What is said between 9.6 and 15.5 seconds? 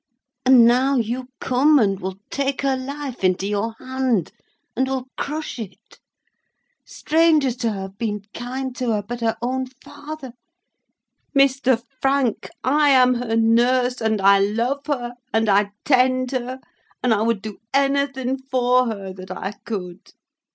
father—Mr. Frank, I am her nurse, and I love her, and